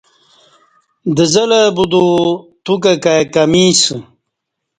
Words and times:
دزلہ 1.15 1.61
بدوو 1.75 2.09
توکہ 2.63 2.93
کای 3.03 3.23
کمی 3.33 3.63
اسہ 3.73 3.95